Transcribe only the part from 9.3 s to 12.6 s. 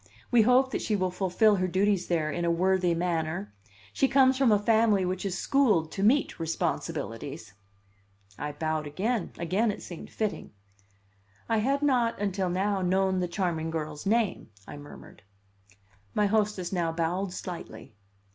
again it seemed fitting. "I had not, until